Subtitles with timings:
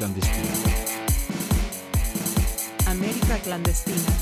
[0.00, 0.48] clandestina.
[2.86, 4.12] América clandestina.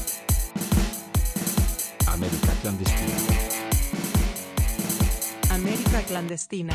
[2.06, 3.16] América clandestina.
[5.50, 6.74] América clandestina.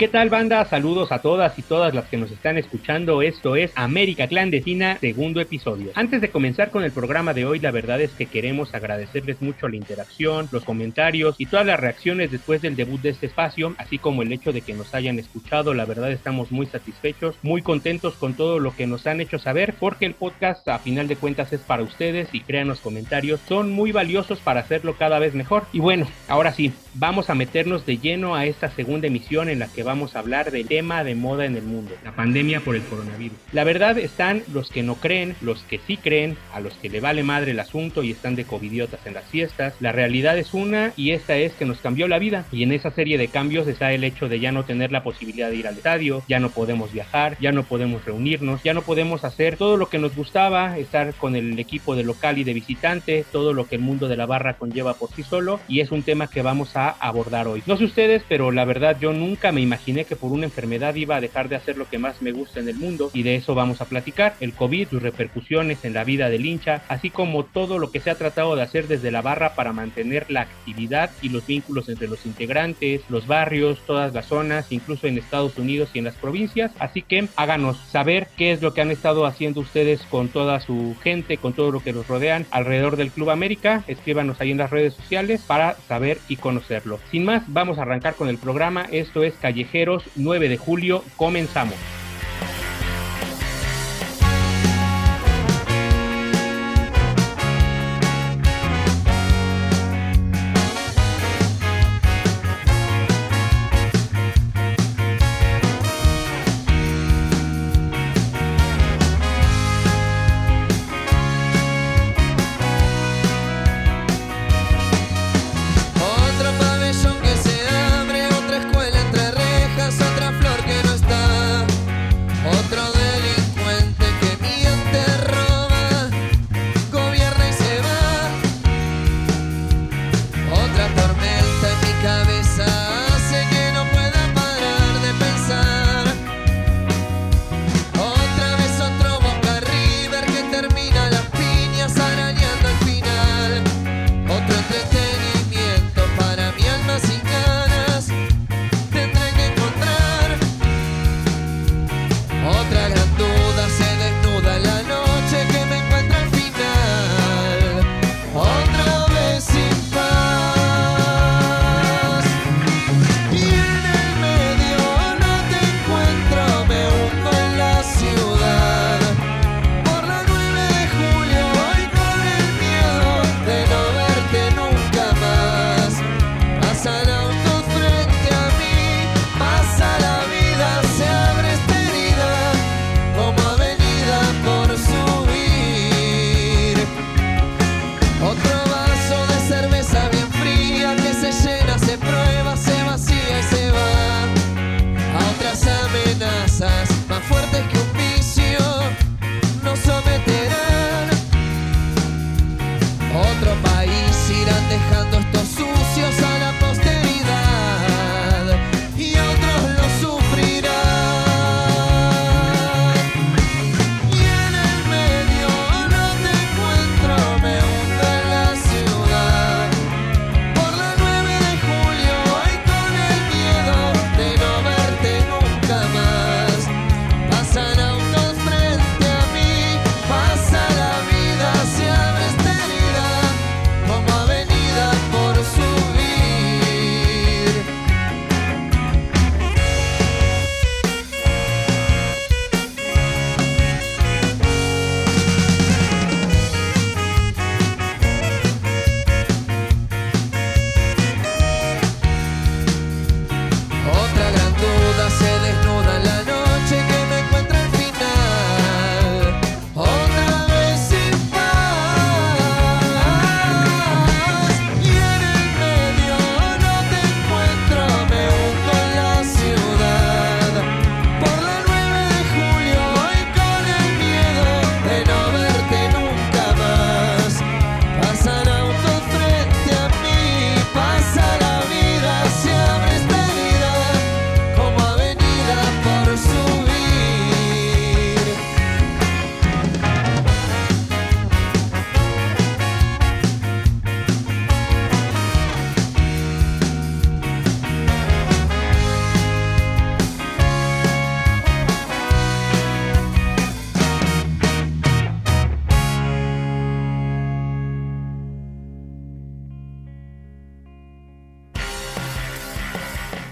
[0.00, 0.64] ¿Qué tal banda?
[0.64, 3.20] Saludos a todas y todas las que nos están escuchando.
[3.20, 5.90] Esto es América Clandestina, segundo episodio.
[5.94, 9.68] Antes de comenzar con el programa de hoy, la verdad es que queremos agradecerles mucho
[9.68, 13.98] la interacción, los comentarios y todas las reacciones después del debut de este espacio, así
[13.98, 15.74] como el hecho de que nos hayan escuchado.
[15.74, 19.74] La verdad estamos muy satisfechos, muy contentos con todo lo que nos han hecho saber,
[19.78, 23.70] porque el podcast a final de cuentas es para ustedes y crean los comentarios, son
[23.70, 25.64] muy valiosos para hacerlo cada vez mejor.
[25.74, 29.68] Y bueno, ahora sí, vamos a meternos de lleno a esta segunda emisión en la
[29.68, 32.82] que vamos a hablar del tema de moda en el mundo, la pandemia por el
[32.82, 33.36] coronavirus.
[33.50, 37.00] La verdad están los que no creen, los que sí creen, a los que le
[37.00, 39.74] vale madre el asunto y están de covidiotas en las fiestas.
[39.80, 42.92] La realidad es una y esta es que nos cambió la vida y en esa
[42.92, 45.76] serie de cambios está el hecho de ya no tener la posibilidad de ir al
[45.76, 49.88] estadio, ya no podemos viajar, ya no podemos reunirnos, ya no podemos hacer todo lo
[49.88, 53.74] que nos gustaba, estar con el equipo de local y de visitante, todo lo que
[53.74, 56.76] el mundo de la barra conlleva por sí solo y es un tema que vamos
[56.76, 57.64] a abordar hoy.
[57.66, 60.94] No sé ustedes, pero la verdad yo nunca me imaginé imaginé que por una enfermedad
[60.94, 63.36] iba a dejar de hacer lo que más me gusta en el mundo y de
[63.36, 67.44] eso vamos a platicar, el COVID, sus repercusiones en la vida del hincha, así como
[67.44, 71.10] todo lo que se ha tratado de hacer desde la barra para mantener la actividad
[71.22, 75.90] y los vínculos entre los integrantes, los barrios, todas las zonas, incluso en Estados Unidos
[75.94, 79.60] y en las provincias, así que háganos saber qué es lo que han estado haciendo
[79.60, 83.82] ustedes con toda su gente, con todo lo que los rodean alrededor del Club América,
[83.86, 87.00] escríbanos ahí en las redes sociales para saber y conocerlo.
[87.10, 89.34] Sin más, vamos a arrancar con el programa, esto es
[89.70, 91.04] Callejero 9 de julio.
[91.16, 91.99] Comenzamos.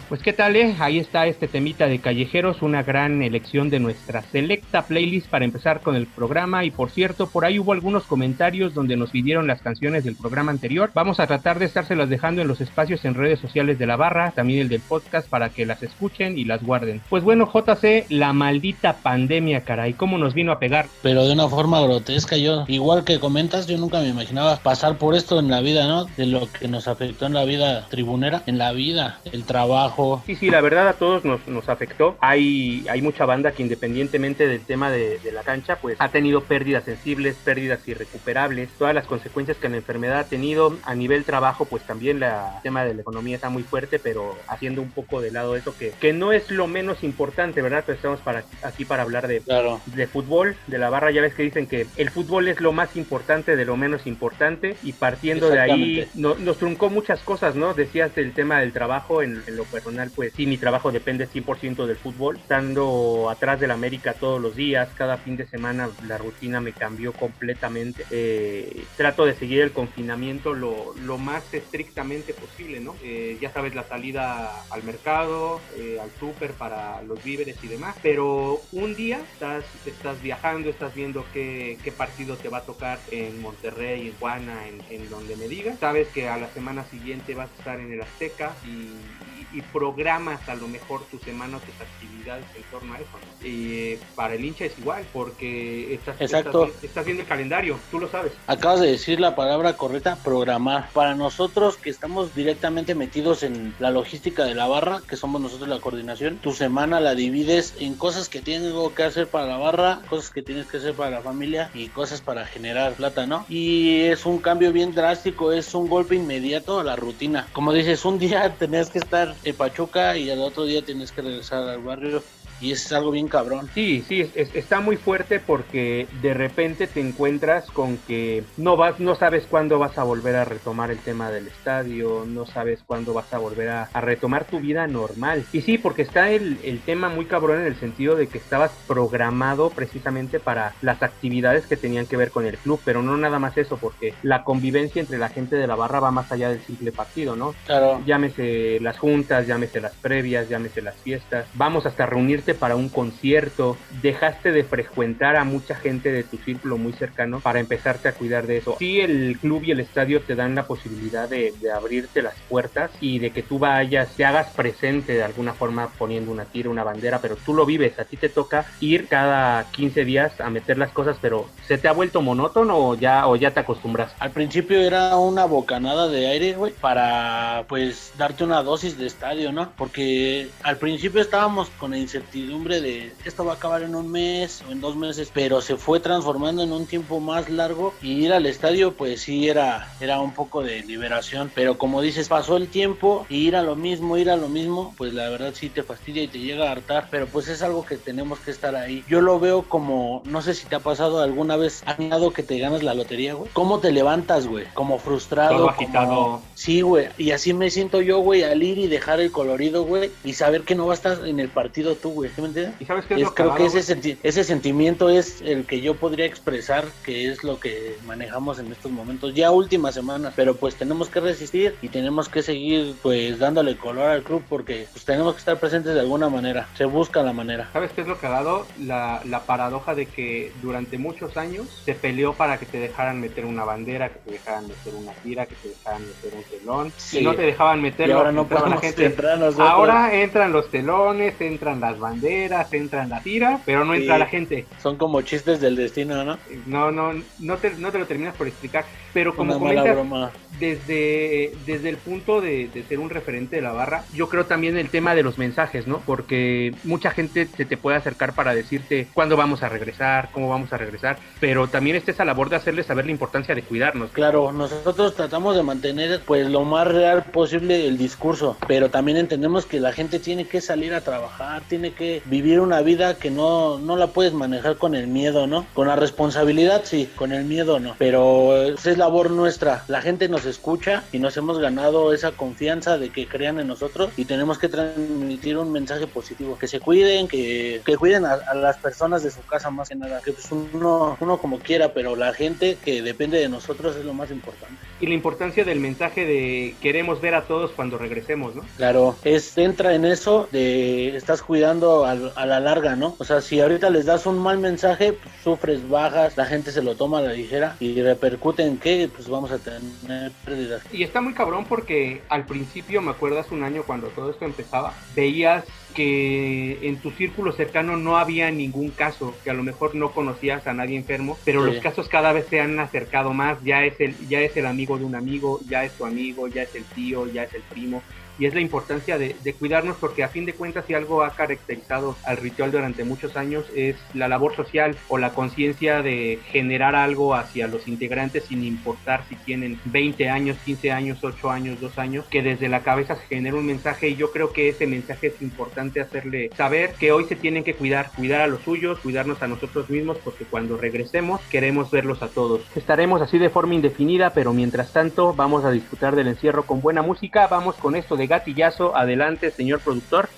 [0.09, 0.75] Pues qué tal, eh?
[0.79, 5.83] Ahí está este temita de callejeros, una gran elección de nuestra selecta playlist para empezar
[5.83, 6.65] con el programa.
[6.65, 10.51] Y por cierto, por ahí hubo algunos comentarios donde nos pidieron las canciones del programa
[10.51, 10.91] anterior.
[10.95, 14.31] Vamos a tratar de estárselas dejando en los espacios en redes sociales de la barra,
[14.31, 17.03] también el del podcast, para que las escuchen y las guarden.
[17.11, 20.87] Pues bueno, JC, la maldita pandemia, caray, ¿cómo nos vino a pegar?
[21.03, 25.15] Pero de una forma grotesca, yo, igual que comentas, yo nunca me imaginaba pasar por
[25.15, 26.07] esto en la vida, ¿no?
[26.17, 29.98] De lo que nos afectó en la vida tribunera, en la vida, el trabajo.
[30.27, 32.17] Sí, sí, la verdad a todos nos, nos afectó.
[32.21, 36.43] Hay, hay mucha banda que independientemente del tema de, de la cancha, pues ha tenido
[36.45, 41.65] pérdidas sensibles, pérdidas irrecuperables, todas las consecuencias que la enfermedad ha tenido a nivel trabajo,
[41.65, 45.21] pues también la, el tema de la economía está muy fuerte, pero haciendo un poco
[45.21, 47.85] de lado eso que, que no es lo menos importante, ¿verdad?
[47.87, 49.81] Pero estamos para, aquí para hablar de, Claro.
[49.87, 52.95] de fútbol, de la barra, ya ves que dicen que el fútbol es lo más
[52.97, 57.75] importante de lo menos importante y partiendo de ahí no- nos truncó muchas cosas, ¿no?
[57.75, 61.87] Decías el tema del trabajo, en, en lo personal, pues sí, mi trabajo depende 100%
[61.87, 66.61] del fútbol, estando atrás del América todos los días, cada fin de semana la rutina
[66.61, 68.05] me cambió completamente.
[68.11, 72.95] Eh, trato de seguir el confinamiento lo, lo más estrictamente posible, ¿no?
[73.03, 77.97] Eh, ya sabes, la salida al mercado, eh, al súper para los víveres y demás,
[78.03, 82.99] pero un día estás, estás viajando, estás viendo qué, qué partido te va a tocar
[83.11, 85.79] en Monterrey, en Juana, en, en donde me digas.
[85.79, 90.41] Sabes que a la semana siguiente vas a estar en el Azteca y, y- programas
[90.49, 93.07] a lo mejor tu semana o tus actividades en torno a eso.
[93.13, 93.47] ¿no?
[93.47, 96.67] Y eh, para el hincha es igual, porque estás, Exacto.
[96.67, 98.33] estás, estás viendo el calendario, tú lo sabes.
[98.47, 100.91] Acabas de decir la palabra correcta, programar.
[100.93, 105.69] Para nosotros que estamos directamente metidos en la logística de la barra, que somos nosotros
[105.69, 110.01] la coordinación, tu semana la divides en cosas que tengo que hacer para la barra,
[110.09, 113.45] cosas que tienes que hacer para la familia y cosas para generar plata, ¿no?
[113.49, 117.49] Y es un cambio bien drástico, es un golpe inmediato a la rutina.
[117.53, 121.23] Como dices, un día tenías que estar en Pachuca y al otro día tienes que
[121.23, 122.23] regresar al barrio
[122.61, 123.69] y es algo bien cabrón.
[123.75, 128.77] Sí, sí, es- es- está muy fuerte porque de repente te encuentras con que no
[128.77, 132.83] vas, no sabes cuándo vas a volver a retomar el tema del estadio, no sabes
[132.87, 135.45] cuándo vas a volver a, a retomar tu vida normal.
[135.53, 138.73] Y sí, porque está el, el tema muy cabrón en el sentido de que estabas
[138.87, 143.39] programado precisamente para las actividades que tenían que ver con el club, pero no nada
[143.39, 146.63] más eso, porque la convivencia entre la gente de la barra va más allá del
[146.63, 147.55] simple partido, ¿no?
[147.65, 148.03] Claro.
[148.05, 153.77] llámese las juntas, llámese las previas, llámese las fiestas, vamos hasta reunirte para un concierto,
[154.03, 158.47] dejaste de frecuentar a mucha gente de tu círculo muy cercano para empezarte a cuidar
[158.47, 158.77] de eso.
[158.79, 163.19] Sí, el club y el estadio te dan la posibilidad de, abrirte las puertas y
[163.19, 167.21] de que tú vayas, te hagas presente de alguna forma poniendo una tira, una bandera,
[167.21, 170.91] pero tú lo vives, a ti te toca ir cada 15 días a meter las
[170.91, 174.15] cosas, pero ¿se te ha vuelto monótono o ya, o ya te acostumbras?
[174.19, 179.53] Al principio era una bocanada de aire, güey, para pues darte una dosis de estadio,
[179.53, 179.73] ¿no?
[179.77, 184.63] Porque al principio estábamos con la incertidumbre de esto va a acabar en un mes
[184.69, 188.33] o en dos meses, pero se fue transformando en un tiempo más largo y ir
[188.33, 192.69] al estadio pues sí era, era un poco de liberación, pero como dices, pasó el
[192.69, 195.83] tiempo y ir a lo mismo, ir a lo mismo, pues la verdad sí te
[195.83, 199.05] fastidia y te llega a hartar, pero pues es algo que tenemos que estar ahí.
[199.09, 202.43] Yo lo veo como, no sé si te ha pasado alguna vez, ¿has soñado que
[202.43, 203.51] te ganas la lotería, güey?
[203.53, 204.67] ¿Cómo te levantas, güey?
[204.75, 206.41] Como frustrado, Todo como- agitado.
[206.55, 210.11] Sí, güey, y así me siento yo, güey, al ir y dejar el colorido, güey,
[210.25, 212.75] y saber que no va a estar en el partido tú, güey, ¿sí me entiendes?
[212.81, 213.83] ¿Y sabes qué es, Es- lo creo que ese, güey?
[213.83, 218.71] senti- ese sentimiento es el que yo podría expresar, que es lo que manejamos en
[218.73, 223.39] estos momentos, ya últimas semanas, pero pues tenemos que resistir y tenemos que seguir pues
[223.39, 227.23] dándole color al club porque pues tenemos que estar presentes de alguna manera, se busca
[227.23, 227.71] la manera.
[227.73, 228.67] ¿Sabes qué es lo que ha dado?
[228.81, 233.45] La, la paradoja de que durante muchos años se peleó para que te dejaran meter
[233.45, 236.93] una bandera, que te dejaran meter una tira, que te dejaran meter un telón.
[236.97, 237.19] Sí.
[237.21, 238.15] Y no te dejaban meterlo.
[238.15, 239.07] Y ahora no la gente.
[239.07, 239.39] entrar.
[239.59, 244.21] Ahora entran los telones, entran las banderas, entran la tira, pero no entra Sí.
[244.21, 244.67] la gente.
[244.83, 246.39] Son como chistes del destino, ¿no?
[246.67, 248.85] No, no, no te, no te lo terminas por explicar.
[249.15, 250.31] Pero como Una mala comentas, broma.
[250.61, 254.77] desde, desde el punto de, de ser un referente de la barra, yo creo también
[254.77, 256.01] el tema de los mensajes, ¿no?
[256.05, 260.73] Porque mucha gente se te puede acercar para decirte cuándo vamos a regresar, cómo vamos
[260.73, 264.11] a regresar, pero también está esa labor de hacerles saber la importancia de cuidarnos.
[264.11, 269.67] Claro, nosotros tratamos de mantener pues lo más real posible el discurso, pero también entendemos
[269.67, 273.79] que la gente tiene que salir a trabajar, tiene que vivir una vida que no,
[273.79, 275.67] no la puedes manejar con el miedo, ¿no?
[275.75, 279.85] Con la responsabilidad sí, con el miedo no, pero esa es la labor nuestra.
[279.89, 284.11] La gente nos escucha y nos hemos ganado esa confianza de que crean en nosotros
[284.19, 286.59] y tenemos que transmitir un mensaje positivo.
[286.59, 289.95] Que se cuiden, que, que cuiden a, a las personas de su casa más que
[289.95, 290.21] nada.
[290.23, 294.13] Que pues uno, uno como quiera, pero la gente que depende de nosotros es lo
[294.13, 294.77] más importante.
[295.01, 298.63] Y la importancia del mensaje de queremos ver a todos cuando regresemos, ¿no?
[298.77, 303.15] Claro, es entra en eso de estás cuidando a, a la larga, ¿no?
[303.19, 306.83] O sea, si ahorita les das un mal mensaje, pues, sufres bajas, la gente se
[306.83, 310.83] lo toma a la ligera y repercute en que pues vamos a tener pérdidas.
[310.93, 314.45] Y está muy cabrón porque al principio, me acuerdo hace un año cuando todo esto
[314.45, 315.65] empezaba, veías
[315.95, 320.67] que en tu círculo cercano no había ningún caso, que a lo mejor no conocías
[320.67, 321.73] a nadie enfermo, pero Sí.
[321.73, 324.97] los casos cada vez se han acercado más, ya es el ya es el amigo
[324.99, 328.03] de un amigo, ya es tu amigo, ya es el tío, ya es el primo.
[328.39, 332.17] Y es la importancia de, cuidarnos porque a fin de cuentas si algo ha caracterizado
[332.25, 337.35] al ritual durante muchos años es la labor social o la conciencia de generar algo
[337.35, 342.27] hacia los integrantes sin importar si tienen 20 años, 15 años, 8 años, 2 años,
[342.31, 345.43] que desde la cabeza se genera un mensaje y yo creo que ese mensaje es
[345.43, 349.49] importante hacerle saber que hoy se tienen que cuidar, cuidar a los suyos, cuidarnos a
[349.49, 352.61] nosotros mismos porque cuando regresemos queremos verlos a todos.
[352.77, 357.03] Estaremos así de forma indefinida, pero mientras tanto vamos a disfrutar del encierro con buena
[357.03, 360.29] música, vamos con esto de gatillazo, adelante señor productor.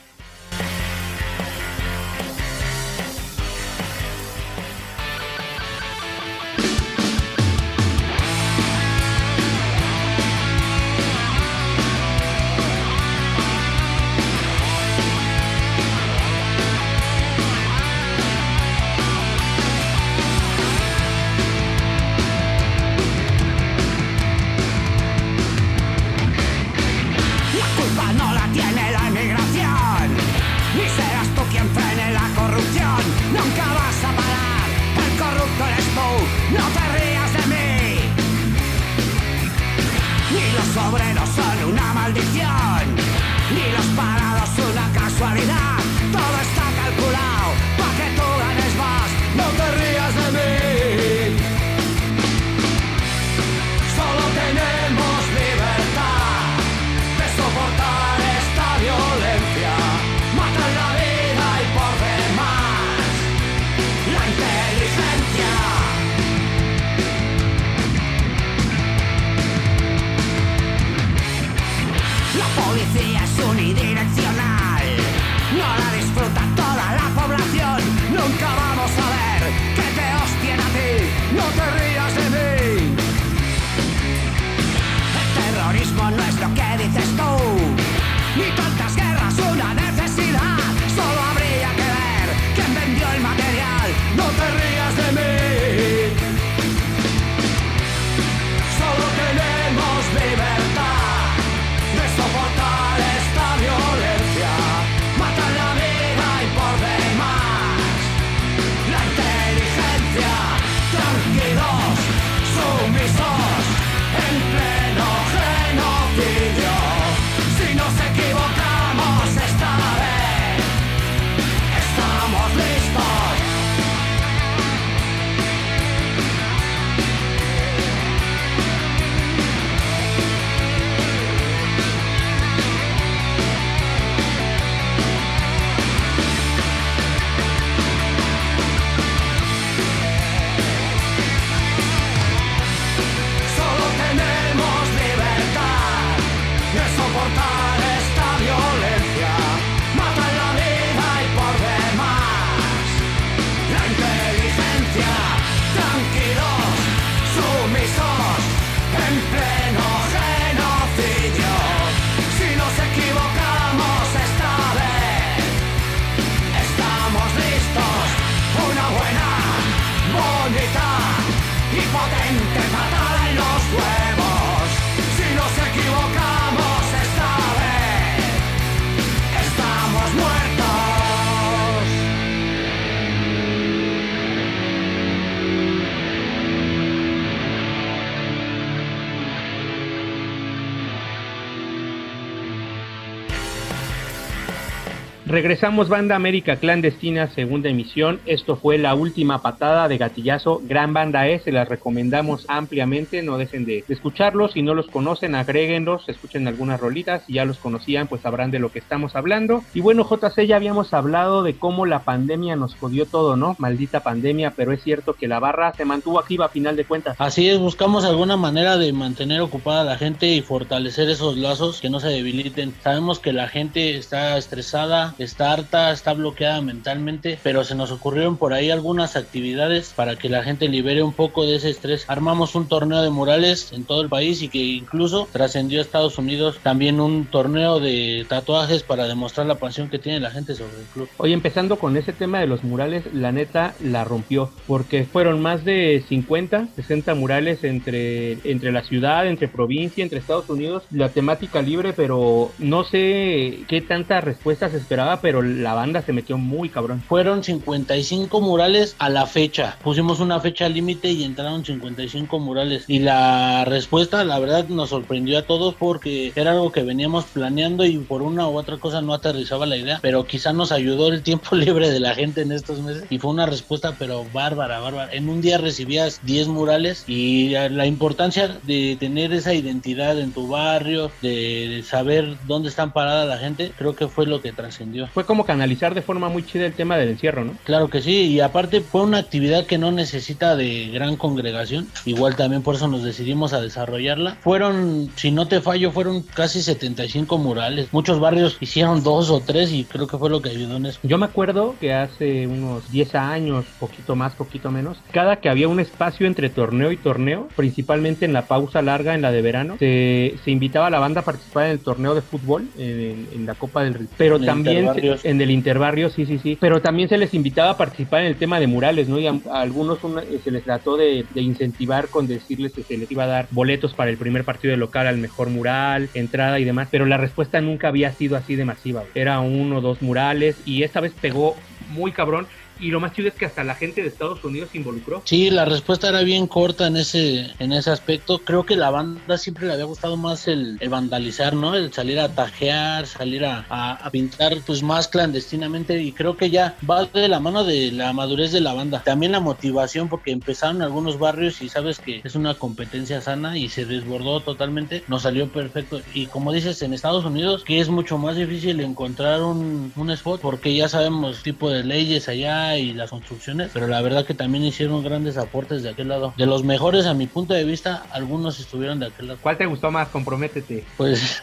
[195.31, 198.19] Regresamos Banda América Clandestina, segunda emisión.
[198.27, 200.61] Esto fue la última patada de gatillazo.
[200.65, 203.23] Gran banda es, se las recomendamos ampliamente.
[203.23, 204.55] No dejen de, escucharlos.
[204.55, 207.23] Si no los conocen, agréguenlos, escuchen algunas rolitas.
[207.29, 209.63] Si ya los conocían, pues sabrán de lo que estamos hablando.
[209.73, 213.55] Y bueno, JC, ya habíamos hablado de cómo la pandemia nos jodió todo, ¿no?
[213.61, 217.15] Maldita pandemia, pero es cierto que la barra se mantuvo activa a final de cuentas.
[217.21, 221.81] Así es, buscamos alguna manera de mantener ocupada a la gente y fortalecer esos lazos
[221.81, 222.75] que no se debiliten.
[222.83, 228.37] Sabemos que la gente está estresada, está harta, está bloqueada mentalmente, pero se nos ocurrieron
[228.37, 232.05] por ahí algunas actividades para que la gente libere un poco de ese estrés.
[232.09, 236.19] Armamos un torneo de murales en todo el país y que incluso trascendió a Estados
[236.19, 240.79] Unidos también un torneo de tatuajes para demostrar la pasión que tiene la gente sobre
[240.79, 241.09] el club.
[241.17, 245.65] Hoy empezando con ese tema de los murales, la neta la rompió porque fueron más
[245.65, 251.63] de 50, 60 murales entre, entre la ciudad, entre provincia, entre Estados Unidos, la temática
[251.63, 257.03] libre, pero no sé qué tantas respuestas esperaba, pero la banda se metió muy cabrón.
[257.09, 259.77] Fueron 55 murales a la fecha.
[259.83, 262.85] Pusimos una fecha límite y entraron 55 murales.
[262.87, 267.85] Y la respuesta, la verdad, nos sorprendió a todos porque era algo que veníamos planeando
[267.85, 269.99] y por una u otra cosa no aterrizaba la idea.
[270.03, 273.05] Pero quizá nos ayudó el tiempo libre de la gente en estos meses.
[273.11, 275.13] Y fue una respuesta, pero bárbara, bárbara.
[275.13, 280.49] En un día recibías 10 murales y la importancia de tener esa identidad en tu
[280.49, 285.00] barrio, de saber dónde están parada la gente, creo que fue lo que trascendió.
[285.09, 287.55] Fue como canalizar de forma muy chida el tema del encierro, ¿no?
[287.65, 292.37] Claro que sí, y aparte fue una actividad que no necesita de gran congregación, igual
[292.37, 294.37] también por eso nos decidimos a desarrollarla.
[294.43, 297.89] Fueron, si no te fallo, fueron casi 75 murales.
[297.93, 301.01] Muchos barrios hicieron dos o tres y creo que fue lo que ayudó en eso.
[301.03, 305.69] Yo me acuerdo que hace unos 10 años, poquito más, poquito menos, cada que había
[305.69, 309.77] un espacio entre torneo y torneo, principalmente en la pausa larga, en la de verano,
[309.79, 313.47] se, se invitaba a la banda a participar en el torneo de fútbol, en, en
[313.47, 314.09] la Copa del Río.
[314.17, 316.59] Pero En también en el interbarrio, sí, sí, sí.
[316.61, 319.19] Pero también se les invitaba a participar en el tema de murales, ¿no?
[319.19, 323.11] Y a, algunos eh, se les trató de, de incentivar con decirles que se les
[323.11, 326.65] iba a dar boletos para el primer partido de local al mejor mural, entrada y
[326.65, 326.89] demás.
[326.91, 329.05] Pero la respuesta nunca había sido así de masiva.
[329.15, 331.55] Era uno o dos murales y esta vez pegó
[331.89, 332.47] muy cabrón.
[332.81, 335.27] Y lo más chido es que hasta la gente de Estados Unidos se involucró.
[335.27, 338.43] Sí, la respuesta era bien corta en ese, en ese aspecto.
[338.45, 341.77] Creo que la banda siempre le había gustado más el, el vandalizar, ¿no?
[341.77, 346.51] El salir a tajear, salir a, a- a pintar pues más clandestinamente y creo que
[346.51, 349.03] ya va de la mano de la madurez de la banda.
[349.05, 353.69] También la motivación porque empezaron algunos barrios y sabes que es una competencia sana y
[353.69, 355.05] se desbordó totalmente.
[355.07, 356.03] Nos salió perfecto.
[356.07, 360.41] Y como dices, en Estados Unidos que es mucho más difícil encontrar un, un spot
[360.43, 364.65] porque ya sabemos tipo de leyes allá y las construcciones, pero la verdad que también
[364.65, 366.35] hicieron grandes aportes de aquel lado.
[366.37, 369.39] De los mejores a mi punto de vista, algunos estuvieron de aquel lado.
[369.43, 370.09] ¿Cuál te gustó más?
[370.09, 370.85] Comprométete.
[370.97, 371.41] Pues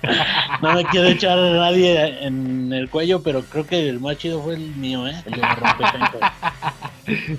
[0.62, 4.42] no me quiero echar a nadie en el cuello, pero creo que el más chido
[4.42, 5.22] fue el mío, ¿eh?
[5.26, 5.42] El de.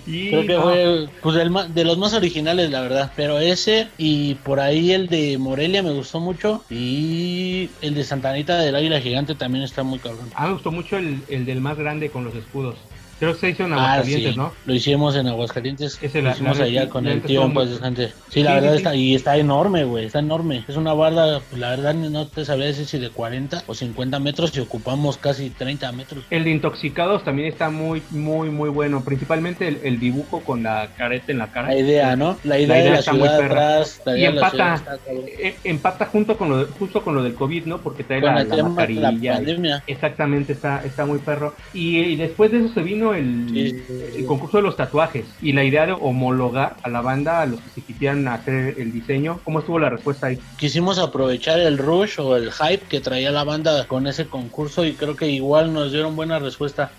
[0.06, 3.12] Y Creo que no, fue pues el de los más originales, la verdad.
[3.16, 6.64] Pero ese y por ahí el de Morelia me gustó mucho.
[6.70, 10.30] Y el de Santanita del Águila Gigante también está muy cabrón.
[10.36, 12.76] A mí me gustó mucho el, el del más grande con los escudos.
[13.24, 14.38] Creo que se hizo en Ah, Aguascalientes, sí.
[14.38, 14.54] ¿no?
[14.66, 15.98] Lo hicimos en Aguascalientes.
[16.02, 18.08] Ese lo la- hicimos la- allá la- con el tío en muy- descanse.
[18.08, 18.78] Sí, Sí, la verdad sí.
[18.78, 20.66] está, y está enorme, güey, está enorme.
[20.68, 24.20] Es una barda, pues, la verdad no te sabría decir si de 40 o 50
[24.20, 26.26] metros y ocupamos casi 30 metros.
[26.30, 29.04] El de Intoxicados también está muy, muy, muy bueno.
[29.06, 31.70] Principalmente el, el dibujo con la careta en la cara.
[31.70, 32.38] La idea, ¿no?
[32.44, 34.02] La idea, idea de la está muy ciudad atrás.
[34.18, 37.78] Y empata, está eh, empata junto con lo de- justo con lo del COVID, ¿no?
[37.78, 39.34] Porque trae Con la, mascarilla.
[39.36, 39.84] pandemia.
[39.88, 41.54] Exactamente, está, está muy perro.
[41.74, 44.20] Y, y después de eso se vino el, Sí, sí, sí.
[44.20, 47.60] el concurso de los tatuajes y la idea de homologar a la banda, a los
[47.60, 49.40] que se quisieran hacer el diseño.
[49.44, 50.40] ¿Cómo estuvo la respuesta ahí?
[50.58, 54.94] Quisimos aprovechar el rush o el hype que traía la banda con ese concurso y
[54.94, 56.92] creo que igual nos dieron buena respuesta.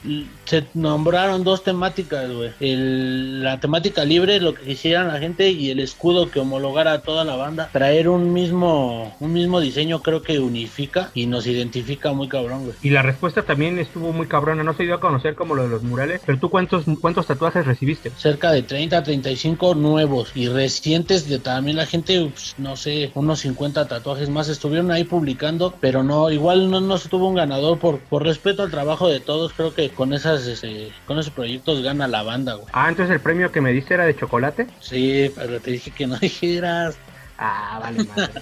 [0.44, 2.52] Se nombraron dos temáticas, güey.
[2.60, 7.24] La temática libre, lo que quisieran la gente y el escudo que homologara a toda
[7.24, 7.68] la banda.
[7.72, 12.76] Traer un mismo, un mismo diseño creo que unifica y nos identifica muy cabrón, güey.
[12.82, 14.62] Y la respuesta también estuvo muy cabrona.
[14.62, 16.22] No se dio a conocer como lo de los murales.
[16.26, 18.10] Pero tú, ¿cuántos, cuántos tatuajes recibiste?
[18.16, 23.40] cerca de 30 35 nuevos y recientes de también la gente pues, no sé unos
[23.40, 27.78] 50 tatuajes más estuvieron ahí publicando pero no igual no no se tuvo un ganador
[27.78, 31.82] por por respeto al trabajo de todos creo que con esas este, con esos proyectos
[31.82, 34.66] gana la banda güey Ah, entonces el premio que me diste era de chocolate.
[34.80, 36.98] sí pero te dije que no dijeras
[37.36, 38.32] Ah, vale, madre.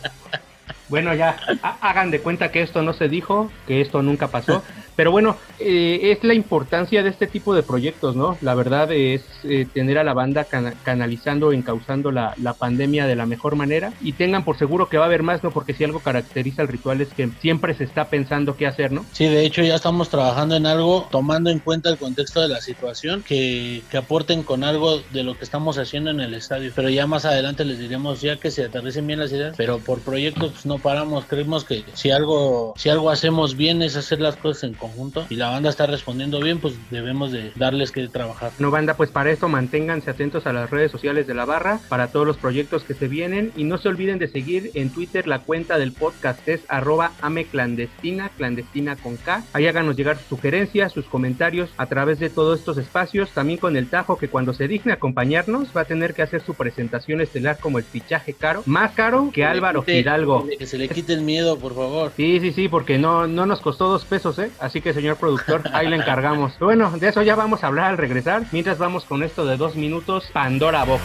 [0.89, 4.63] Bueno, ya ha- hagan de cuenta que esto no se dijo, que esto nunca pasó.
[4.95, 8.39] Pero bueno, eh, es la importancia de este tipo de proyectos, ¿no?
[8.43, 13.17] La verdad es eh, tener a la banda cana- canalizando, encauzando la, la pandemia de
[13.17, 15.53] la mejor manera y tengan por seguro que va a haber más, ¿no?
[15.53, 19.09] Porque si algo caracteriza al ritual es que siempre se está pensando qué hacer, ¿no?
[19.13, 22.61] Sí, de hecho ya estamos trabajando en algo tomando en cuenta el contexto de la
[22.61, 26.73] situación que, que aporten con algo de lo que estamos haciendo en el estadio.
[26.75, 29.55] Pero ya más adelante les diremos ya que se aterricen bien las ideas.
[29.57, 31.27] Pero por proyectos pues, no paramos.
[31.27, 35.37] Creemos que si algo, si algo hacemos bien es hacer las cosas en conjunto y
[35.37, 38.53] la banda está respondiendo bien, pues debemos de darles que trabajar.
[38.59, 42.09] No banda, pues para esto manténganse atentos a las redes sociales de la barra para
[42.09, 45.39] todos los proyectos que se vienen y no se olviden de seguir en Twitter la
[45.39, 47.13] cuenta del podcast es arroba
[47.53, 49.45] ameclandestina, clandestina con K.
[49.53, 53.77] Ahí háganos llegar sus sugerencias, sus comentarios a través de todos estos espacios, también con
[53.77, 57.59] el Tajo que cuando se digne acompañarnos va a tener que hacer su presentación estelar
[57.61, 60.47] como el fichaje caro, más caro que Álvaro Que- Fidalgo.
[60.59, 62.13] Que se le quite el miedo, por favor.
[62.17, 64.51] Sí, sí, sí, porque no, no nos costó dos pesos, ¿eh?
[64.59, 66.59] Así que, señor productor, ahí le encargamos.
[66.59, 68.45] Bueno, de eso ya vamos a hablar al regresar.
[68.53, 71.03] Mientras vamos con esto de dos minutos, Pandora Box.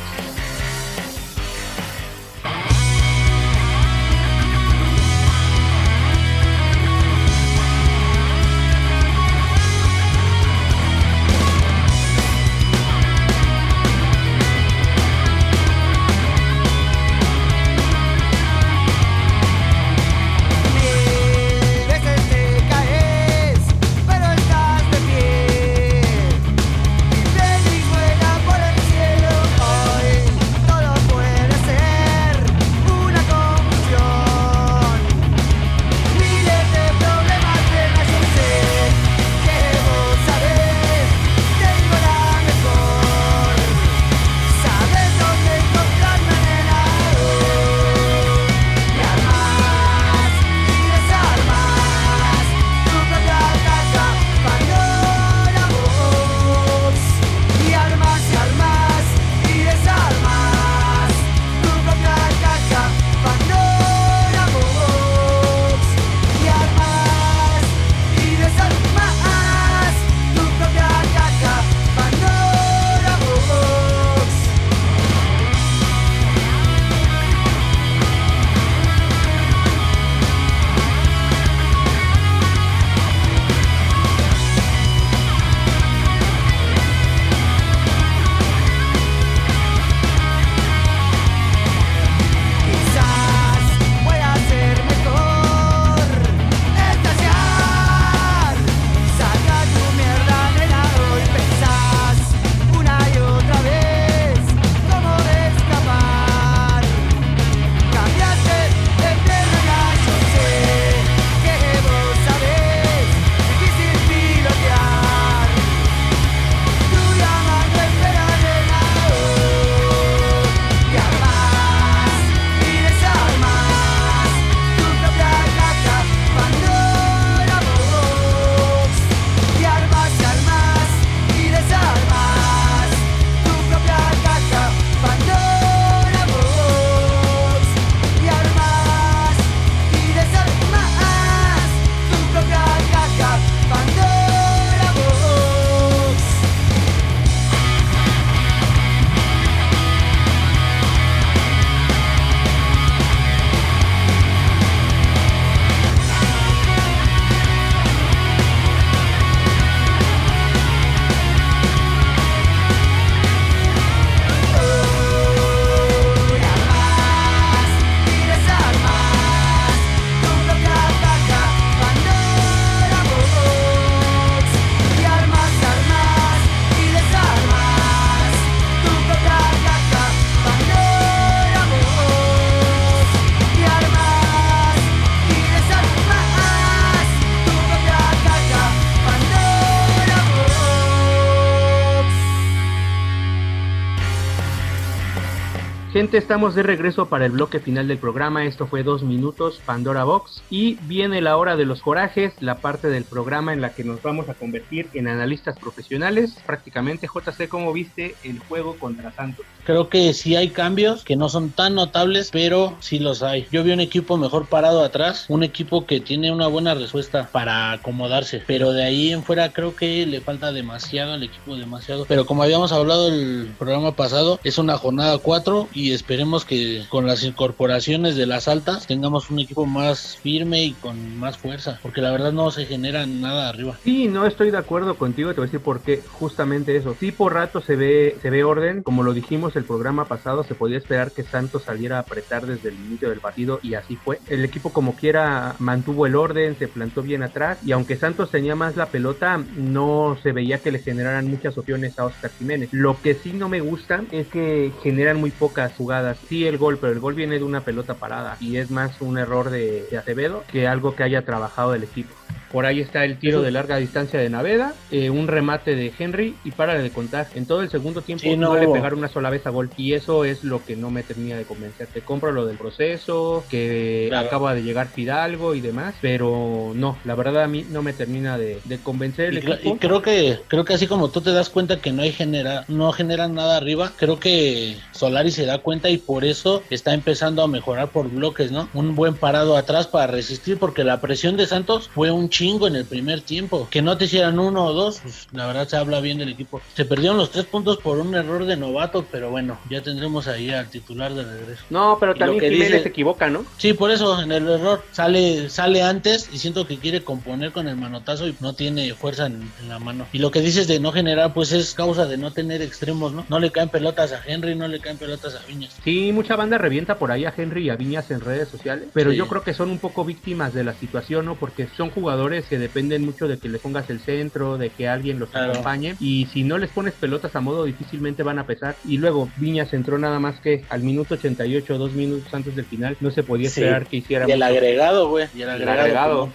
[195.97, 198.45] Estamos de regreso para el bloque final del programa.
[198.45, 200.43] Esto fue dos minutos, Pandora Box.
[200.51, 204.03] Y viene la hora de los corajes, la parte del programa en la que nos
[204.03, 206.35] vamos a convertir en analistas profesionales.
[206.45, 209.43] Prácticamente, JC, ¿cómo viste el juego contra Santos?
[209.65, 213.47] Creo que sí hay cambios que no son tan notables, pero sí los hay.
[213.51, 217.71] Yo vi un equipo mejor parado atrás, un equipo que tiene una buena respuesta para
[217.73, 222.05] acomodarse, pero de ahí en fuera creo que le falta demasiado al equipo, demasiado.
[222.07, 226.83] Pero como habíamos hablado el programa pasado, es una jornada 4 y y esperemos que
[226.89, 231.79] con las incorporaciones de las altas tengamos un equipo más firme y con más fuerza,
[231.81, 233.79] porque la verdad no se genera nada arriba.
[233.85, 236.97] Sí, no estoy de acuerdo contigo, te voy a decir por qué, justamente eso.
[236.99, 240.55] Sí, por rato se ve, se ve orden, como lo dijimos el programa pasado, se
[240.55, 244.19] podía esperar que Santos saliera a apretar desde el inicio del partido y así fue.
[244.27, 248.55] El equipo como quiera mantuvo el orden, se plantó bien atrás y aunque Santos tenía
[248.55, 252.69] más la pelota, no se veía que le generaran muchas opciones a Oscar Jiménez.
[252.73, 256.17] Lo que sí no me gusta es que generan muy pocas jugadas.
[256.27, 259.17] Sí el gol, pero el gol viene de una pelota parada y es más un
[259.17, 262.13] error de, de Acevedo que algo que haya trabajado el equipo.
[262.49, 266.39] Por ahí está el tiro de larga distancia de Naveda, eh, un remate de Henry
[266.43, 267.29] y para de contar.
[267.33, 268.61] En todo el segundo tiempo Sí, no, no.
[268.61, 271.37] le pegaron una sola vez a gol y eso es lo que no me termina
[271.37, 271.89] de convencer.
[271.93, 274.27] Te compro lo del proceso, que Claro.
[274.27, 278.37] acaba de llegar Fidalgo y demás, pero no, la verdad a mí no me termina
[278.37, 279.75] de, de convencer el Y, cla- equipo.
[279.75, 282.63] y creo que creo que así como tú te das cuenta que no hay genera
[282.69, 287.41] no generan nada arriba, creo que Solari se da cuenta y por eso está empezando
[287.43, 288.69] a mejorar por bloques, ¿no?
[288.73, 292.75] Un buen parado atrás para resistir porque la presión de Santos fue un chingo en
[292.75, 293.67] el primer tiempo.
[293.71, 296.61] Que no te hicieran uno o dos, pues la verdad se habla bien del equipo.
[296.75, 300.51] Se perdieron los tres puntos por un error de novato, pero bueno, ya tendremos ahí
[300.51, 301.63] al titular de regreso.
[301.69, 303.45] No, pero también que Jiménez dice- se equivoca, ¿no?
[303.57, 307.67] Sí, por eso en el error sale sale antes y siento que quiere componer con
[307.67, 310.05] el manotazo y no tiene fuerza en, en la mano.
[310.13, 313.25] Y lo que dices de no generar, pues es causa de no tener extremos, ¿no?
[313.29, 315.75] No le caen pelotas a Henry, no le caen pelotas a Viñas.
[315.83, 319.11] Sí, mucha banda revienta por ahí a Henry y a Viñas en redes sociales, pero
[319.11, 319.17] Sí.
[319.17, 321.35] yo creo que son un poco víctimas de la situación, ¿no?
[321.35, 325.19] Porque son jugadores que dependen mucho de que le pongas el centro, de que alguien
[325.19, 325.51] los Claro.
[325.53, 328.75] acompañe, y si no les pones pelotas a modo, difícilmente van a pesar.
[328.87, 332.97] Y luego Viñas entró nada más que al minuto 88, dos minutos antes del final,
[332.99, 333.61] no se podía Sí.
[333.61, 334.47] esperar que hiciera Y el mucho.
[334.49, 335.27] agregado, güey.
[335.35, 336.29] Y el El agregado.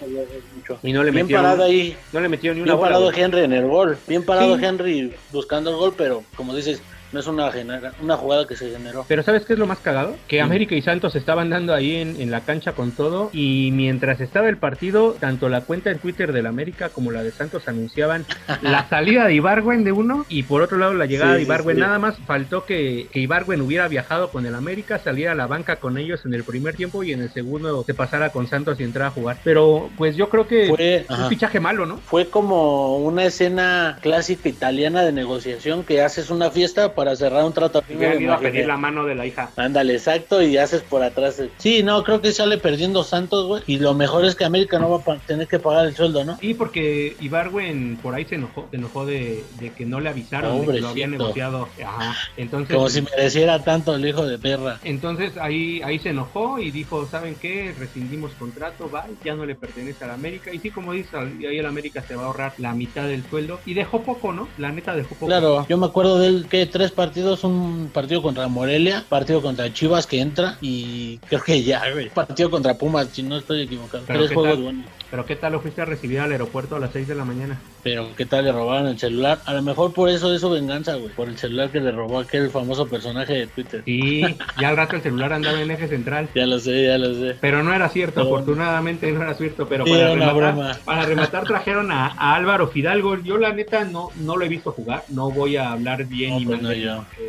[0.83, 1.97] Y no le Bien parado ahí.
[2.13, 2.93] No le metió ni una Bien bola.
[2.93, 3.13] parado.
[3.13, 3.99] Henry en el gol.
[4.09, 4.65] Bien parado Sí.
[4.65, 6.81] Henry buscando el gol, pero como dices,
[7.13, 9.05] no es una, genera- una jugada que se generó.
[9.09, 10.17] Pero ¿sabes qué es lo más cagado?
[10.29, 10.41] Que.
[10.43, 14.49] América y Santos estaban dando ahí en, en la cancha con todo y mientras estaba
[14.49, 18.27] el partido, tanto la cuenta en Twitter del América como la de Santos anunciaban
[18.63, 21.47] la salida de Ibargüen de uno y por otro lado la llegada Sí, de sí,
[21.47, 21.77] Ibargüen.
[21.77, 21.81] sí.
[21.83, 25.77] Nada más faltó que, que Ibargüen hubiera viajado con el América, saliera a la banca
[25.77, 28.85] con ellos en el primer tiempo y en el segundo se pasara con Santos y
[28.85, 29.39] entrara a jugar.
[29.45, 31.29] Pero pues yo creo que Fue, un ajá.
[31.29, 31.99] fichaje malo, ¿no?
[31.99, 37.53] Fue como una escena clásica italiana de negociación que haces una fiesta para cerrar un
[37.53, 37.83] trato.
[37.95, 39.51] Hubieran ido a pedir la mano de la hija.
[39.57, 41.39] Ándale, exacto, y haces por atrás.
[41.39, 43.63] el- Sí, no, creo que sale perdiendo Santos, güey.
[43.67, 46.39] Y lo mejor es que América no va a tener que pagar el sueldo, ¿no?
[46.39, 50.65] Sí, porque Ibargüen por ahí se enojó, se enojó de, de que no le avisaron,
[50.67, 51.69] de que lo había negociado.
[51.85, 52.15] Ajá.
[52.37, 54.79] Entonces, Como si mereciera tanto el hijo de perra.
[54.85, 57.75] entonces ahí, ahí se enojó y dijo, ¿saben qué?
[57.79, 60.53] Rescindimos contrato, va, ya no le pertenece a la América.
[60.53, 63.61] Y sí, como dice, ahí el América se va a ahorrar la mitad del sueldo.
[63.67, 64.49] Y dejó poco, ¿no?
[64.59, 65.27] La neta dejó poco.
[65.27, 69.73] Claro, yo me acuerdo de él que tres partidos, un partido contra Morelia, partido contra
[69.73, 72.09] Chivas que entra y creo que ya, güey.
[72.11, 74.05] Partido contra Pumas, si no estoy equivocado.
[74.07, 74.63] Pero tres ¿qué juegos tal?
[74.63, 74.87] buenos.
[75.11, 77.61] Pero ¿qué tal lo fuiste a recibir al aeropuerto a las 6 de la mañana?
[77.83, 79.41] Pero qué tal le robaron el celular.
[79.45, 81.11] A lo mejor por eso es su venganza, güey.
[81.13, 83.83] Por el celular que le robó aquel famoso personaje de Twitter.
[83.85, 84.23] Sí,
[84.59, 86.31] ya al rato el celular andaba en eje central.
[86.35, 87.37] Ya lo sé, ya lo sé.
[87.43, 90.79] Pero no era cierto, Pero- afortunadamente no era cierto, pero Sí, para, rematar, broma.
[90.85, 93.19] para rematar trajeron a, a Álvaro Fidalgo.
[93.23, 96.39] Yo la neta no, no lo he visto jugar, no voy a hablar bien No,
[96.39, 96.77] ni pues mal no, de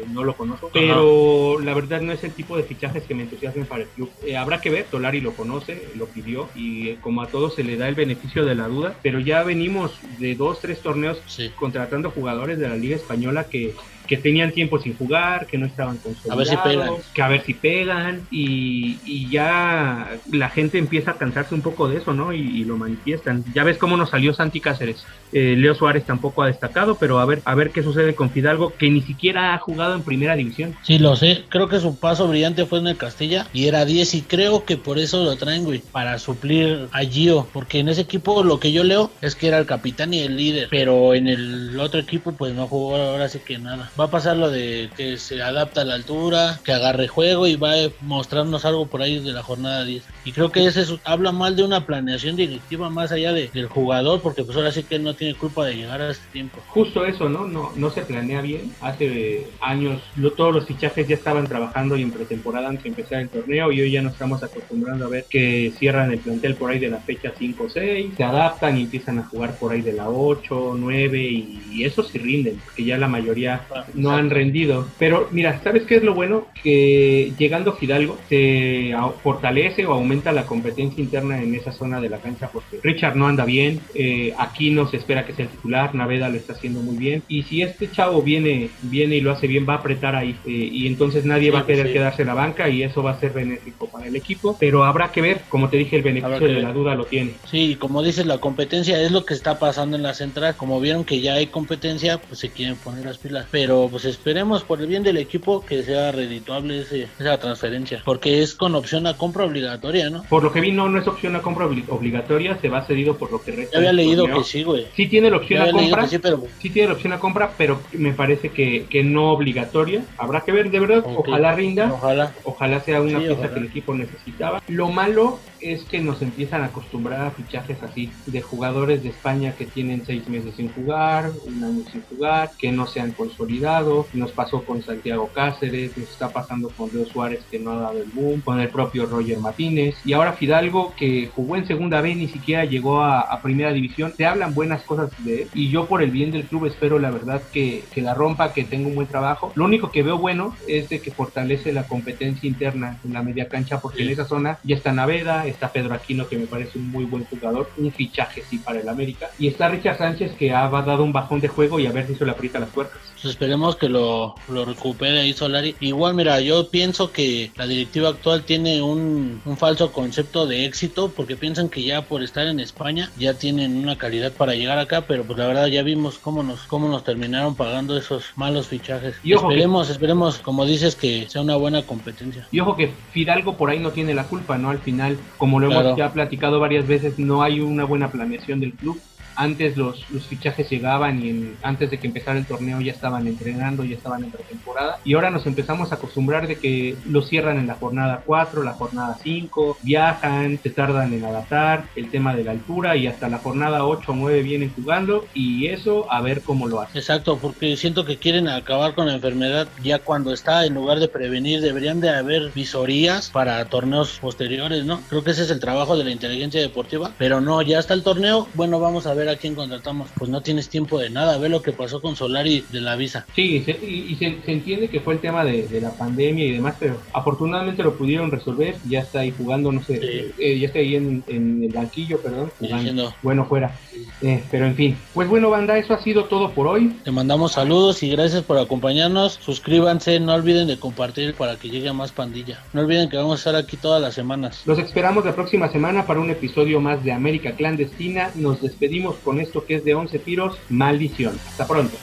[0.10, 3.66] no lo conozco, pero la verdad no es el tipo de fichajes que me entusiasmen
[3.66, 4.10] para el club.
[4.26, 7.64] Eh, habrá que ver, Solari lo conoce, lo pidió y eh, como a todos se
[7.64, 11.52] le da el beneficio de la duda, pero ya venimos de dos, tres torneos Sí.
[11.56, 13.74] contratando jugadores de la Liga Española que,
[14.08, 15.98] que tenían tiempo sin jugar, que no estaban
[16.30, 17.14] A ver si consolidados, pegan.
[17.14, 21.88] que a ver si pegan y, y ya la gente empieza a cansarse un poco
[21.88, 22.34] de eso, ¿no?
[22.34, 23.44] Y, y lo manifiestan.
[23.54, 25.06] Ya ves cómo nos salió Santi Cáceres.
[25.32, 28.74] Eh, Leo Suárez tampoco ha destacado, pero a ver, a ver qué sucede con Fidalgo,
[28.78, 30.76] que ni siquiera ha jugado en primera división.
[30.84, 31.44] Sí, lo sé.
[31.50, 34.78] Creo que su paso brillante fue en el Castilla y era 10 y creo que
[34.78, 37.48] por eso lo traen, güey, para suplir a Gio.
[37.52, 40.38] Porque en ese equipo lo que yo leo es que era el capitán y el
[40.38, 40.68] líder.
[40.70, 43.92] Pero en el otro equipo pues no jugó ahora sí que nada.
[44.00, 47.56] Va a pasar lo de que se adapta a la altura, que agarre juego y
[47.56, 50.04] va a mostrarnos algo por ahí de la jornada 10.
[50.26, 53.68] Y creo que ese es- habla mal de una planeación directiva más allá de- del
[53.68, 56.60] jugador porque pues ahora sí que él no tiene culpa de llegar a este tiempo.
[56.68, 57.46] Justo eso, ¿no?
[57.48, 58.72] No, no se planea bien.
[58.82, 63.22] Hace años lo- todos los fichajes ya estaban trabajando y en pretemporada antes de empezar
[63.22, 66.72] el torneo y hoy ya nos estamos acostumbrando a ver que cierran el plantel por
[66.72, 69.82] ahí de la fecha 5 o 6, se adaptan y empiezan a jugar por ahí
[69.82, 74.30] de la 8, 9 y, y eso sí rinden, porque ya la mayoría no han
[74.30, 74.88] rendido.
[75.00, 76.48] Pero mira, ¿sabes qué es lo bueno?
[76.64, 82.18] Que llegando Fidalgo se fortalece o aumenta la competencia interna en esa zona de la
[82.18, 85.94] cancha porque Richard no anda bien, eh, aquí no se espera que sea el titular,
[85.96, 89.48] Naveda lo está haciendo muy bien y si este chavo viene, viene y lo hace
[89.48, 91.94] bien va a apretar ahí eh, y entonces nadie Sí, va a pues querer sí.
[91.94, 95.12] quedarse en la banca y eso va a ser benéfico para el equipo, pero habrá
[95.12, 96.64] que ver, como te dije, el beneficio de ver.
[96.64, 97.34] la duda lo tiene.
[97.52, 100.56] Sí, como dices, la competencia es lo que está pasando en la central.
[100.56, 103.46] Como vieron que ya hay competencia, pues se quieren poner las pilas.
[103.52, 108.02] Pero pues esperemos por el bien del equipo que sea redituable ese- esa transferencia.
[108.06, 110.24] Porque es con opción a compra obligatoria, ¿no?
[110.30, 113.18] Por lo que vi, no, no es opción a compra obli- obligatoria, se va cedido
[113.18, 113.74] por lo que resta.
[113.74, 114.38] Ya había leído torneo.
[114.40, 114.88] que sí, güey.
[114.96, 117.82] Sí tiene la opción a compra, sí, pero sí tiene la opción a compra, pero
[117.94, 120.06] me parece que, que no obligatoria.
[120.18, 122.34] Habrá que ver, de verdad, ojalá rinda, ojalá.
[122.44, 123.54] ojalá sea una Sí, pieza ojalá.
[123.54, 124.60] que el equipo necesitaba.
[124.68, 129.54] Lo malo es que nos empiezan a acostumbrar a fichajes así, de jugadores de España
[129.56, 133.44] que tienen seis meses sin jugar, un año sin jugar, que no se han consolidado.
[133.64, 138.02] Nos pasó con Santiago Cáceres, nos está pasando con Leo Suárez que no ha dado
[138.02, 142.14] el boom, con el propio Roger Martínez, y ahora Fidalgo que jugó en segunda B,
[142.14, 144.14] ni siquiera llegó a, a primera división.
[144.18, 147.10] Se hablan buenas cosas de él, y yo por el bien del club espero la
[147.10, 149.54] verdad que, que la rompa, que tenga un buen trabajo.
[149.56, 153.48] Lo único que veo bueno es de que fortalece la competencia interna en la media
[153.48, 154.04] cancha, porque Sí.
[154.04, 157.24] en esa zona ya está Naveda, está Pedro Aquino, que me parece un muy buen
[157.26, 161.14] jugador, un fichaje sí para el América, y está Richard Sánchez, que ha dado un
[161.14, 163.00] bajón de juego y a ver si se le aprieta las tuercas.
[163.22, 165.76] Pues esperemos que lo, lo recupere ahí Solari.
[165.80, 171.12] Igual, mira, yo pienso que la directiva actual tiene un, un falso concepto de éxito
[171.16, 175.02] porque piensan que ya por estar en España ya tienen una calidad para llegar acá,
[175.08, 179.16] pero pues la verdad ya vimos cómo nos, cómo nos terminaron pagando esos malos fichajes.
[179.24, 182.48] Y ojo que- esperemos, esperemos, como dices, que sea una buena competencia.
[182.52, 184.72] Y ojo que Fidalgo por ahí no tiene la culpa, ¿no?
[184.72, 185.90] Al final, como lo Claro.
[185.90, 189.00] hemos ya platicado varias veces, no hay una buena planeación del club.
[189.36, 193.96] Antes los, fichajes llegaban y antes de que empezara el torneo ya estaban entrenando, ya
[193.96, 195.00] estaban en pretemporada.
[195.04, 198.74] Y ahora nos empezamos a acostumbrar de que los cierran en la jornada 4, la
[198.74, 203.40] jornada 5, viajan, se tardan en adaptar, el tema de la altura y hasta la
[203.40, 206.98] jornada 8 o 9 vienen jugando y eso a ver cómo lo hacen.
[206.98, 211.08] Exacto, porque siento que quieren acabar con la enfermedad ya cuando está, en lugar de
[211.08, 215.02] prevenir, deberían de haber visorías para torneos posteriores, ¿no?
[215.10, 218.04] Creo que ese es el trabajo de la inteligencia deportiva, pero no, ya está el
[218.04, 220.10] torneo, bueno, vamos a ver a quién contratamos.
[220.18, 223.26] Pues no tienes tiempo de nada, ve lo que pasó con Solari de la visa.
[223.36, 226.46] Sí, se- y, y se, se entiende que fue el tema de, de la pandemia
[226.46, 228.76] y demás, pero afortunadamente lo pudieron resolver.
[228.88, 230.32] Ya está ahí jugando, no sé, Sí.
[230.40, 233.14] eh, ya está ahí en, en el banquillo, perdón, jugando.
[233.22, 233.76] Bueno, fuera.
[234.22, 236.96] Eh, pero en fin, pues bueno, banda, eso ha sido todo por hoy.
[237.04, 239.40] Te mandamos saludos y gracias por acompañarnos.
[239.42, 242.60] Suscríbanse, no olviden de compartir para que llegue a más pandilla.
[242.74, 244.62] No olviden que vamos a estar aquí todas las semanas.
[244.66, 248.32] Los esperamos la próxima semana para un episodio más de América Clandestina.
[248.36, 251.38] Nos despedimos con esto que es de 11 tiros, maldición.
[251.48, 251.98] Hasta pronto.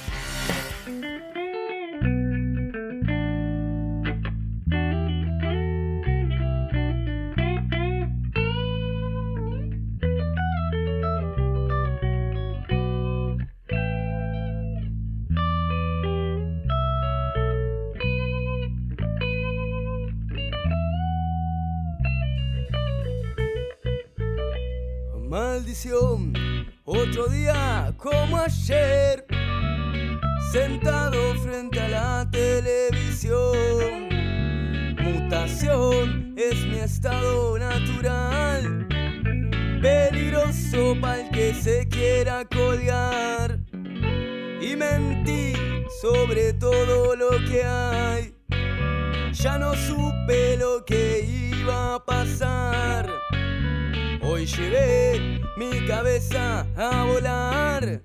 [54.46, 58.00] Llevé mi cabeza a volar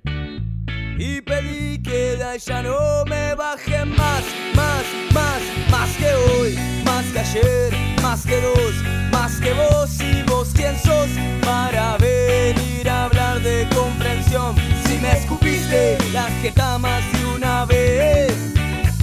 [0.98, 4.22] y pedí que de no me bajen más,
[4.54, 8.74] más, más, más que hoy, más que ayer, más que dos,
[9.14, 11.08] más que vos y vos quién sos
[11.42, 14.56] para venir a hablar de comprensión.
[14.86, 18.54] Si me escupiste la jeta más de una vez,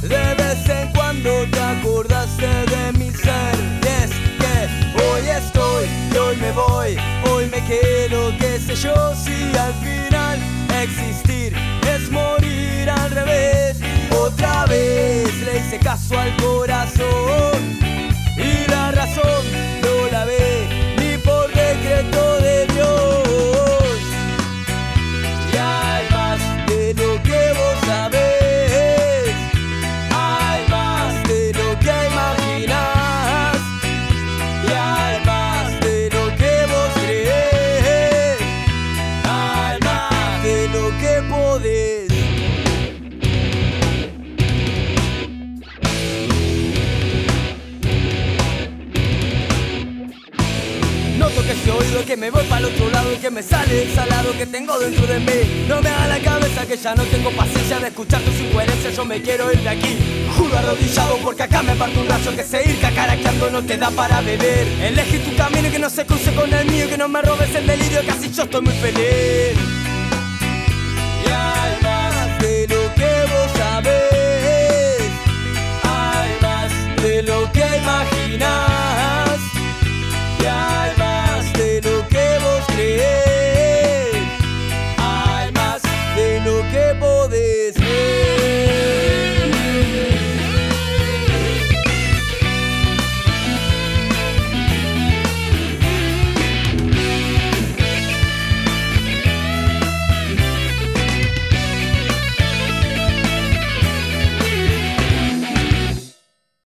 [0.02, 2.91] de vez en cuando te acordaste de mi
[5.38, 6.96] estoy y hoy me voy,
[7.30, 10.38] hoy me quedo, qué sé yo, si al final
[10.82, 11.54] existir
[11.88, 13.80] es morir al revés.
[14.10, 17.78] Otra vez le hice caso al corazón
[18.36, 19.44] y la razón
[19.82, 23.31] no la ve ni por decreto de Dios.
[41.62, 42.10] this.
[51.18, 53.84] Noto que ese oído que me voy para el otro lado y que me sale
[53.84, 55.66] el salado que tengo dentro de mí.
[55.68, 58.96] No me haga la cabeza que ya no tengo paciencia de escuchar tus incoherencias.
[58.96, 59.98] Yo me quiero ir de aquí.
[60.36, 64.20] Juro arrodillado porque acá me parto un rayo que seguir cacaraqueando no te da para
[64.20, 64.66] beber.
[64.82, 67.66] Elegí tu camino que no se cruce con el mío, que no me robes el
[67.66, 69.71] delirio, casi yo estoy muy feliz.
[71.42, 71.44] Y
[75.84, 76.72] almas
[77.02, 79.40] de lo que imaginas
[80.40, 81.11] y hay más